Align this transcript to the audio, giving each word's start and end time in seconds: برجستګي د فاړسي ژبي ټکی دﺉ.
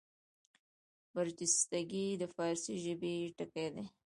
برجستګي 1.13 2.05
د 2.21 2.23
فاړسي 2.35 2.75
ژبي 2.83 3.15
ټکی 3.37 3.67
دﺉ. 3.73 3.85